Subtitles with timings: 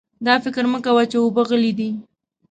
[0.25, 1.89] دا فکر مه کوه چې اوبه غلې دي.